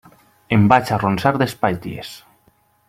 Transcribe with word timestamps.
Em 0.57 0.63
vaig 0.71 0.91
arronsar 0.97 1.33
d'espatlles. 1.43 2.19